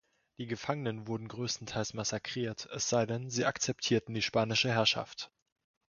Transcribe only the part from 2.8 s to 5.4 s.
sei denn, sie akzeptierten die spanische Herrschaft.